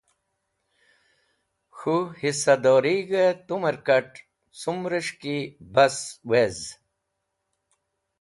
K̃hũ 1.77 1.97
hisadorig̃hẽ 2.19 3.37
tumẽr 3.45 3.77
kat̃ 3.85 4.11
cumrẽs̃h 4.59 5.13
ki 5.21 5.37
bas 5.73 5.97
wez. 6.29 6.57